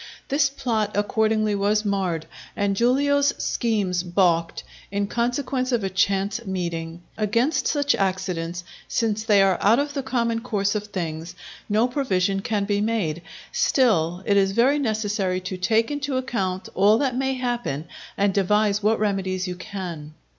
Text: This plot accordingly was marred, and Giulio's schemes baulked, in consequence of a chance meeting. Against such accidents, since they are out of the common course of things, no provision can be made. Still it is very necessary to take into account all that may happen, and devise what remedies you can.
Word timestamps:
This 0.29 0.49
plot 0.49 0.97
accordingly 0.97 1.53
was 1.53 1.85
marred, 1.85 2.25
and 2.55 2.75
Giulio's 2.75 3.35
schemes 3.37 4.01
baulked, 4.01 4.63
in 4.91 5.05
consequence 5.05 5.71
of 5.71 5.83
a 5.83 5.91
chance 5.91 6.43
meeting. 6.43 7.03
Against 7.19 7.67
such 7.67 7.93
accidents, 7.93 8.63
since 8.87 9.23
they 9.23 9.43
are 9.43 9.59
out 9.61 9.77
of 9.77 9.93
the 9.93 10.01
common 10.01 10.41
course 10.41 10.73
of 10.73 10.87
things, 10.87 11.35
no 11.69 11.87
provision 11.87 12.39
can 12.41 12.65
be 12.65 12.81
made. 12.81 13.21
Still 13.51 14.23
it 14.25 14.37
is 14.37 14.53
very 14.53 14.79
necessary 14.79 15.39
to 15.41 15.55
take 15.55 15.91
into 15.91 16.17
account 16.17 16.67
all 16.73 16.97
that 16.97 17.15
may 17.15 17.35
happen, 17.35 17.85
and 18.17 18.33
devise 18.33 18.81
what 18.81 18.97
remedies 18.99 19.47
you 19.47 19.53
can. 19.55 20.15